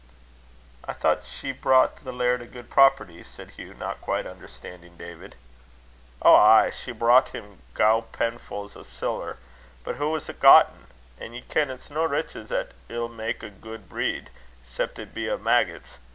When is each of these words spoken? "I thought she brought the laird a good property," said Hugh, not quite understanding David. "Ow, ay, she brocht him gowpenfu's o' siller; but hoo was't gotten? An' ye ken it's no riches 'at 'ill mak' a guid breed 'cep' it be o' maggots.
"I 0.83 0.93
thought 0.93 1.25
she 1.25 1.51
brought 1.51 1.97
the 2.03 2.11
laird 2.11 2.41
a 2.41 2.47
good 2.47 2.71
property," 2.71 3.21
said 3.23 3.51
Hugh, 3.51 3.75
not 3.75 4.01
quite 4.01 4.25
understanding 4.25 4.97
David. 4.97 5.35
"Ow, 6.25 6.33
ay, 6.33 6.71
she 6.71 6.91
brocht 6.91 7.33
him 7.35 7.61
gowpenfu's 7.75 8.75
o' 8.75 8.81
siller; 8.81 9.37
but 9.83 9.97
hoo 9.97 10.09
was't 10.09 10.39
gotten? 10.39 10.87
An' 11.19 11.33
ye 11.33 11.41
ken 11.43 11.69
it's 11.69 11.91
no 11.91 12.03
riches 12.03 12.51
'at 12.51 12.71
'ill 12.89 13.09
mak' 13.09 13.43
a 13.43 13.51
guid 13.51 13.87
breed 13.87 14.31
'cep' 14.65 14.97
it 14.97 15.13
be 15.13 15.29
o' 15.29 15.37
maggots. 15.37 15.99